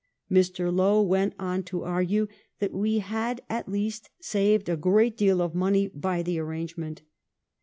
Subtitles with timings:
[0.31, 0.73] Mr.
[0.73, 2.25] Lowe went on to argue
[2.57, 7.03] that we had at least saved a great deal of money by the arrangement.